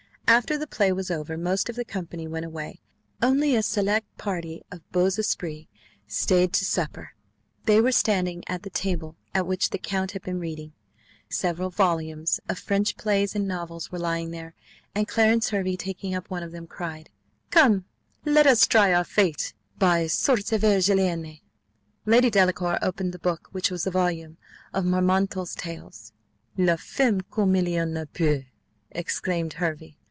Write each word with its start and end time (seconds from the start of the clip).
After 0.27 0.57
the 0.57 0.65
play 0.65 0.93
was 0.93 1.11
over, 1.11 1.37
most 1.37 1.67
of 1.67 1.75
the 1.75 1.83
company 1.83 2.25
went 2.25 2.45
away; 2.45 2.79
only 3.21 3.53
a 3.53 3.61
select 3.61 4.15
party 4.17 4.63
of 4.71 4.79
beaux 4.93 5.07
esprits 5.17 5.67
stayed 6.07 6.53
to 6.53 6.63
supper; 6.63 7.09
they 7.65 7.81
were 7.81 7.91
standing 7.91 8.41
at 8.47 8.63
the 8.63 8.69
table 8.69 9.17
at 9.35 9.45
which 9.45 9.71
the 9.71 9.77
count 9.77 10.11
had 10.13 10.21
been 10.21 10.39
reading: 10.39 10.71
several 11.29 11.69
volumes 11.69 12.39
of 12.47 12.57
French 12.59 12.95
plays 12.95 13.35
and 13.35 13.45
novels 13.45 13.91
were 13.91 13.99
lying 13.99 14.31
there, 14.31 14.55
and 14.95 15.09
Clarence 15.09 15.49
Hervey, 15.49 15.75
taking 15.75 16.15
up 16.15 16.29
one 16.29 16.43
of 16.43 16.53
them, 16.53 16.65
cried, 16.65 17.09
"Come, 17.49 17.83
let 18.23 18.47
us 18.47 18.65
try 18.65 18.93
our 18.93 19.03
fate 19.03 19.53
by 19.77 20.03
the 20.03 20.07
Sortes 20.07 20.51
Virgilianae." 20.57 21.41
Lady 22.05 22.29
Delacour 22.29 22.79
opened 22.81 23.11
the 23.13 23.19
book, 23.19 23.49
which 23.51 23.69
was 23.69 23.85
a 23.85 23.91
volume 23.91 24.37
of 24.73 24.85
Marmontel's 24.85 25.55
Tales. 25.55 26.13
"La 26.57 26.77
femme 26.77 27.19
comme 27.29 27.57
il 27.57 27.67
y 27.73 27.75
en 27.77 27.97
a 27.97 28.05
peu!" 28.05 28.43
exclaimed 28.91 29.51
Hervey. 29.55 29.97